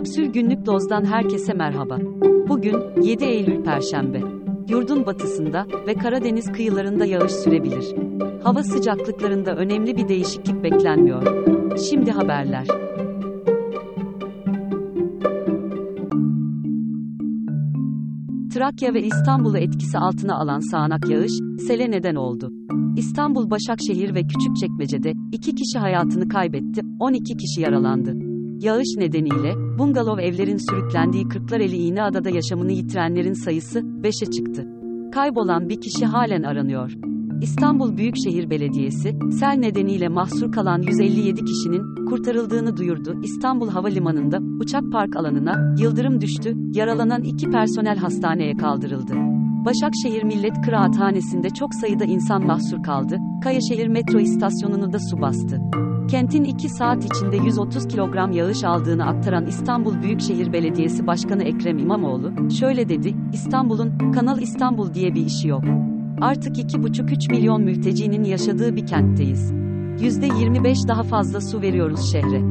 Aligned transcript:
Kapsül 0.00 0.26
Günlük 0.26 0.66
Doz'dan 0.66 1.04
herkese 1.04 1.54
merhaba. 1.54 1.98
Bugün 2.48 3.02
7 3.02 3.24
Eylül 3.24 3.64
Perşembe. 3.64 4.20
Yurdun 4.68 5.06
batısında 5.06 5.66
ve 5.86 5.94
Karadeniz 5.94 6.52
kıyılarında 6.52 7.04
yağış 7.04 7.32
sürebilir. 7.32 7.94
Hava 8.42 8.62
sıcaklıklarında 8.62 9.56
önemli 9.56 9.96
bir 9.96 10.08
değişiklik 10.08 10.62
beklenmiyor. 10.62 11.22
Şimdi 11.78 12.10
haberler. 12.10 12.66
Trakya 18.54 18.94
ve 18.94 19.02
İstanbul'u 19.02 19.58
etkisi 19.58 19.98
altına 19.98 20.36
alan 20.36 20.70
sağanak 20.70 21.10
yağış, 21.10 21.32
sele 21.66 21.90
neden 21.90 22.14
oldu. 22.14 22.52
İstanbul, 22.96 23.50
Başakşehir 23.50 24.14
ve 24.14 24.22
Küçükçekmece'de 24.22 25.12
2 25.32 25.54
kişi 25.54 25.78
hayatını 25.78 26.28
kaybetti, 26.28 26.82
12 27.00 27.36
kişi 27.36 27.60
yaralandı. 27.60 28.29
Yağış 28.60 28.88
nedeniyle, 28.96 29.78
bungalov 29.78 30.18
evlerin 30.18 30.56
sürüklendiği 30.56 31.28
Kırklareli 31.28 31.76
İğneada'da 31.76 32.30
yaşamını 32.30 32.72
yitirenlerin 32.72 33.32
sayısı 33.32 33.78
5'e 33.78 34.30
çıktı. 34.30 34.66
Kaybolan 35.12 35.68
bir 35.68 35.80
kişi 35.80 36.06
halen 36.06 36.42
aranıyor. 36.42 36.92
İstanbul 37.42 37.96
Büyükşehir 37.96 38.50
Belediyesi, 38.50 39.18
sel 39.38 39.56
nedeniyle 39.58 40.08
mahsur 40.08 40.52
kalan 40.52 40.82
157 40.82 41.44
kişinin 41.44 42.06
kurtarıldığını 42.06 42.76
duyurdu. 42.76 43.20
İstanbul 43.22 43.68
Havalimanı'nda 43.68 44.38
uçak 44.60 44.92
park 44.92 45.16
alanına 45.16 45.74
yıldırım 45.78 46.20
düştü, 46.20 46.56
yaralanan 46.74 47.22
iki 47.22 47.50
personel 47.50 47.96
hastaneye 47.96 48.56
kaldırıldı. 48.56 49.12
Başakşehir 49.64 50.22
Millet 50.22 50.62
Kıraathanesi'nde 50.64 51.50
çok 51.50 51.74
sayıda 51.74 52.04
insan 52.04 52.46
mahsur 52.46 52.82
kaldı. 52.82 53.16
Kayaşehir 53.42 53.88
metro 53.88 54.20
istasyonunu 54.20 54.92
da 54.92 54.98
su 54.98 55.20
bastı. 55.20 55.60
Kentin 56.10 56.44
2 56.44 56.68
saat 56.68 57.04
içinde 57.04 57.36
130 57.36 57.88
kilogram 57.88 58.32
yağış 58.32 58.64
aldığını 58.64 59.06
aktaran 59.06 59.46
İstanbul 59.46 60.02
Büyükşehir 60.02 60.52
Belediyesi 60.52 61.06
Başkanı 61.06 61.42
Ekrem 61.42 61.78
İmamoğlu, 61.78 62.50
şöyle 62.50 62.88
dedi, 62.88 63.14
İstanbul'un, 63.32 64.12
Kanal 64.12 64.42
İstanbul 64.42 64.94
diye 64.94 65.14
bir 65.14 65.26
işi 65.26 65.48
yok. 65.48 65.64
Artık 66.20 66.56
2,5-3 66.56 67.30
milyon 67.30 67.62
mültecinin 67.62 68.24
yaşadığı 68.24 68.76
bir 68.76 68.86
kentteyiz. 68.86 69.52
%25 69.52 70.88
daha 70.88 71.02
fazla 71.02 71.40
su 71.40 71.60
veriyoruz 71.60 72.12
şehre. 72.12 72.42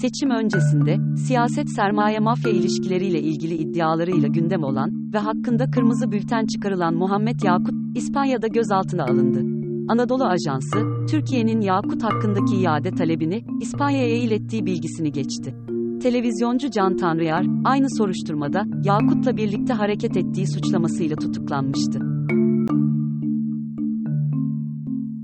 Seçim 0.00 0.30
öncesinde, 0.30 1.16
siyaset 1.16 1.70
sermaye 1.70 2.18
mafya 2.18 2.52
ilişkileriyle 2.52 3.20
ilgili 3.20 3.54
iddialarıyla 3.54 4.28
gündem 4.28 4.64
olan 4.64 5.12
ve 5.14 5.18
hakkında 5.18 5.70
kırmızı 5.70 6.12
bülten 6.12 6.46
çıkarılan 6.46 6.94
Muhammed 6.94 7.40
Yakut, 7.42 7.74
İspanya'da 7.94 8.46
gözaltına 8.46 9.04
alındı. 9.04 9.53
Anadolu 9.88 10.24
Ajansı, 10.24 11.06
Türkiye'nin 11.10 11.60
Yakut 11.60 12.02
hakkındaki 12.02 12.56
iade 12.56 12.90
talebini 12.90 13.44
İspanya'ya 13.60 14.16
ilettiği 14.16 14.66
bilgisini 14.66 15.12
geçti. 15.12 15.54
Televizyoncu 16.02 16.70
Can 16.70 16.96
Tanrıyar, 16.96 17.46
aynı 17.64 17.86
soruşturmada 17.98 18.64
Yakut'la 18.84 19.36
birlikte 19.36 19.72
hareket 19.72 20.16
ettiği 20.16 20.46
suçlamasıyla 20.46 21.16
tutuklanmıştı. 21.16 21.98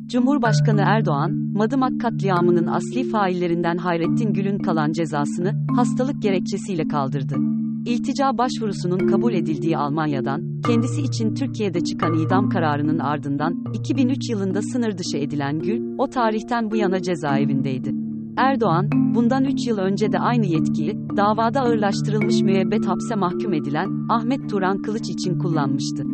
Cumhurbaşkanı 0.06 0.80
Erdoğan, 0.80 1.32
Madımak 1.54 2.00
katliamının 2.00 2.66
asli 2.66 3.04
faillerinden 3.04 3.76
Hayrettin 3.76 4.32
Gül'ün 4.32 4.58
kalan 4.58 4.92
cezasını 4.92 5.66
hastalık 5.76 6.22
gerekçesiyle 6.22 6.88
kaldırdı. 6.88 7.59
İltica 7.86 8.38
başvurusunun 8.38 8.98
kabul 8.98 9.34
edildiği 9.34 9.76
Almanya'dan, 9.76 10.60
kendisi 10.66 11.02
için 11.02 11.34
Türkiye'de 11.34 11.80
çıkan 11.80 12.14
idam 12.14 12.48
kararının 12.48 12.98
ardından 12.98 13.64
2003 13.74 14.30
yılında 14.30 14.62
sınır 14.62 14.98
dışı 14.98 15.16
edilen 15.16 15.58
Gül, 15.58 15.94
o 15.98 16.06
tarihten 16.10 16.70
bu 16.70 16.76
yana 16.76 17.02
cezaevindeydi. 17.02 17.94
Erdoğan, 18.36 18.90
bundan 19.14 19.44
3 19.44 19.66
yıl 19.66 19.78
önce 19.78 20.12
de 20.12 20.18
aynı 20.18 20.46
yetkiyi, 20.46 20.98
davada 21.16 21.60
ağırlaştırılmış 21.60 22.42
müebbet 22.42 22.86
hapse 22.86 23.14
mahkum 23.14 23.52
edilen 23.52 23.88
Ahmet 24.08 24.50
Turan 24.50 24.82
Kılıç 24.82 25.10
için 25.10 25.38
kullanmıştı. 25.38 26.04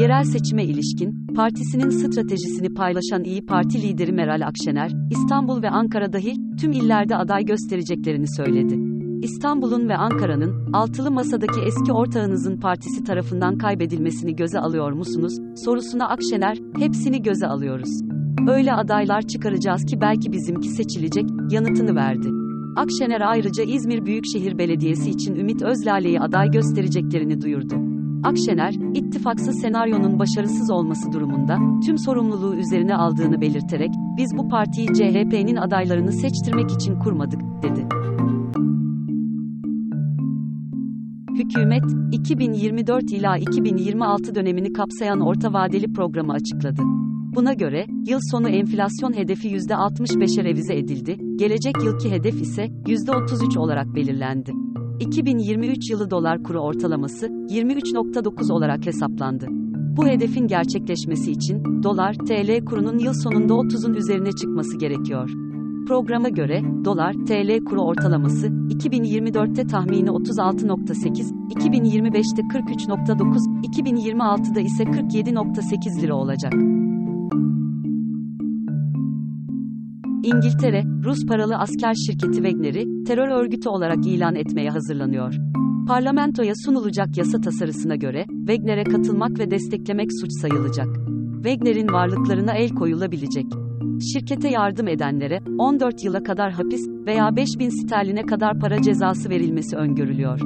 Yerel 0.00 0.24
seçime 0.24 0.64
ilişkin, 0.64 1.26
partisinin 1.36 1.90
stratejisini 1.90 2.74
paylaşan 2.74 3.24
İyi 3.24 3.46
Parti 3.46 3.82
lideri 3.82 4.12
Meral 4.12 4.46
Akşener, 4.46 4.92
İstanbul 5.10 5.62
ve 5.62 5.70
Ankara 5.70 6.12
dahil 6.12 6.36
tüm 6.60 6.72
illerde 6.72 7.16
aday 7.16 7.44
göstereceklerini 7.44 8.36
söyledi. 8.36 8.78
İstanbul'un 9.22 9.88
ve 9.88 9.96
Ankara'nın, 9.96 10.72
altılı 10.72 11.10
masadaki 11.10 11.60
eski 11.60 11.92
ortağınızın 11.92 12.60
partisi 12.60 13.04
tarafından 13.04 13.58
kaybedilmesini 13.58 14.36
göze 14.36 14.58
alıyor 14.58 14.92
musunuz, 14.92 15.32
sorusuna 15.64 16.08
Akşener, 16.08 16.58
hepsini 16.78 17.22
göze 17.22 17.46
alıyoruz. 17.46 18.00
Öyle 18.48 18.72
adaylar 18.72 19.22
çıkaracağız 19.22 19.84
ki 19.84 20.00
belki 20.00 20.32
bizimki 20.32 20.68
seçilecek, 20.68 21.24
yanıtını 21.50 21.94
verdi. 21.94 22.28
Akşener 22.76 23.20
ayrıca 23.20 23.64
İzmir 23.64 24.06
Büyükşehir 24.06 24.58
Belediyesi 24.58 25.10
için 25.10 25.34
Ümit 25.34 25.62
Özlale'yi 25.62 26.20
aday 26.20 26.50
göstereceklerini 26.50 27.40
duyurdu. 27.42 27.87
Akşener, 28.22 28.74
ittifaksız 28.94 29.60
senaryonun 29.60 30.18
başarısız 30.18 30.70
olması 30.70 31.12
durumunda, 31.12 31.58
tüm 31.86 31.98
sorumluluğu 31.98 32.54
üzerine 32.54 32.96
aldığını 32.96 33.40
belirterek, 33.40 33.90
biz 34.16 34.36
bu 34.38 34.48
partiyi 34.48 34.86
CHP'nin 34.86 35.56
adaylarını 35.56 36.12
seçtirmek 36.12 36.70
için 36.70 36.98
kurmadık, 36.98 37.40
dedi. 37.62 37.86
Hükümet, 41.34 41.84
2024 42.12 43.12
ila 43.12 43.36
2026 43.36 44.34
dönemini 44.34 44.72
kapsayan 44.72 45.20
orta 45.20 45.52
vadeli 45.52 45.92
programı 45.92 46.32
açıkladı. 46.32 46.82
Buna 47.34 47.52
göre, 47.52 47.86
yıl 48.06 48.20
sonu 48.30 48.48
enflasyon 48.48 49.16
hedefi 49.16 49.48
%65'e 49.48 50.44
revize 50.44 50.76
edildi, 50.76 51.16
gelecek 51.36 51.74
yılki 51.84 52.10
hedef 52.10 52.40
ise 52.40 52.64
%33 52.64 53.58
olarak 53.58 53.94
belirlendi. 53.94 54.52
2023 55.00 55.90
yılı 55.90 56.10
dolar 56.10 56.42
kuru 56.42 56.60
ortalaması 56.60 57.26
23.9 57.26 58.52
olarak 58.52 58.86
hesaplandı. 58.86 59.46
Bu 59.96 60.06
hedefin 60.06 60.46
gerçekleşmesi 60.46 61.32
için 61.32 61.82
dolar 61.82 62.14
TL 62.14 62.64
kurunun 62.64 62.98
yıl 62.98 63.12
sonunda 63.12 63.52
30'un 63.52 63.94
üzerine 63.94 64.32
çıkması 64.32 64.78
gerekiyor. 64.78 65.30
Programa 65.88 66.28
göre 66.28 66.62
dolar 66.84 67.12
TL 67.12 67.64
kuru 67.64 67.82
ortalaması 67.82 68.46
2024'te 68.46 69.66
tahmini 69.66 70.08
36.8, 70.08 71.32
2025'te 71.50 72.42
43.9, 72.42 73.58
2026'da 73.62 74.60
ise 74.60 74.84
47.8 74.84 76.02
lira 76.02 76.14
olacak. 76.14 76.52
İngiltere, 80.34 80.84
Rus 81.04 81.26
paralı 81.26 81.56
asker 81.56 81.94
şirketi 81.94 82.34
Wagner'i 82.34 83.04
terör 83.04 83.28
örgütü 83.28 83.68
olarak 83.68 84.06
ilan 84.06 84.34
etmeye 84.34 84.70
hazırlanıyor. 84.70 85.34
Parlamentoya 85.88 86.52
sunulacak 86.64 87.16
yasa 87.16 87.40
tasarısına 87.40 87.96
göre 87.96 88.24
Wagner'e 88.46 88.84
katılmak 88.84 89.38
ve 89.38 89.50
desteklemek 89.50 90.08
suç 90.20 90.30
sayılacak. 90.40 90.88
Wagner'in 91.34 91.92
varlıklarına 91.92 92.52
el 92.52 92.70
koyulabilecek. 92.70 93.46
Şirkete 94.12 94.48
yardım 94.48 94.88
edenlere 94.88 95.40
14 95.58 96.04
yıla 96.04 96.22
kadar 96.22 96.52
hapis 96.52 96.88
veya 97.06 97.36
5000 97.36 97.68
sterline 97.68 98.22
kadar 98.22 98.60
para 98.60 98.82
cezası 98.82 99.30
verilmesi 99.30 99.76
öngörülüyor. 99.76 100.40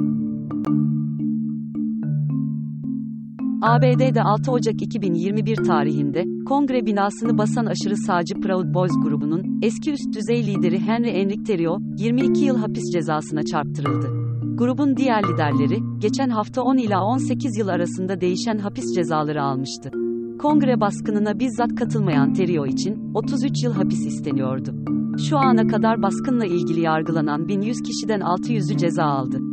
ABD'de 3.63 4.21
6 4.23 4.51
Ocak 4.51 4.81
2021 4.81 5.55
tarihinde, 5.55 6.23
kongre 6.45 6.85
binasını 6.85 7.37
basan 7.37 7.65
aşırı 7.65 7.97
sağcı 7.97 8.35
Proud 8.35 8.73
Boys 8.73 8.91
grubunun, 9.03 9.59
eski 9.61 9.91
üst 9.91 10.13
düzey 10.13 10.47
lideri 10.47 10.79
Henry 10.79 11.09
Enrique 11.09 11.43
Terrio, 11.43 11.77
22 11.97 12.45
yıl 12.45 12.57
hapis 12.57 12.83
cezasına 12.93 13.43
çarptırıldı. 13.43 14.07
Grubun 14.57 14.97
diğer 14.97 15.23
liderleri, 15.23 15.79
geçen 15.99 16.29
hafta 16.29 16.61
10 16.61 16.77
ila 16.77 17.03
18 17.03 17.57
yıl 17.57 17.67
arasında 17.67 18.21
değişen 18.21 18.57
hapis 18.57 18.95
cezaları 18.95 19.43
almıştı. 19.43 19.91
Kongre 20.39 20.81
baskınına 20.81 21.39
bizzat 21.39 21.75
katılmayan 21.75 22.33
Terrio 22.33 22.65
için, 22.65 23.11
33 23.13 23.63
yıl 23.63 23.73
hapis 23.73 24.05
isteniyordu. 24.05 24.75
Şu 25.29 25.37
ana 25.37 25.67
kadar 25.67 26.01
baskınla 26.01 26.45
ilgili 26.45 26.81
yargılanan 26.81 27.47
1100 27.47 27.81
kişiden 27.81 28.19
600'ü 28.19 28.77
ceza 28.77 29.03
aldı. 29.03 29.52